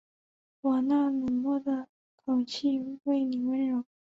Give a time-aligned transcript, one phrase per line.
[0.61, 1.87] 我那冷漠的
[2.25, 3.85] 口气为妳温柔